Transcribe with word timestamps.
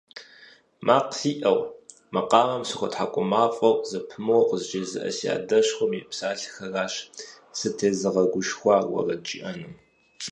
Макъ 0.87 1.11
сиӀэу, 1.17 1.59
макъамэм 2.13 2.63
сыхуэтхьэкӀумафӀэу 2.69 3.77
зэпымыууэ 3.89 4.45
къызжезыӀэ 4.47 5.11
си 5.17 5.27
адэшхуэм 5.35 5.91
и 5.99 6.01
псалъэхэращ 6.09 6.93
сытезыгъэгушхуар 7.57 8.83
уэрэд 8.93 9.21
жыӀэным. 9.29 9.73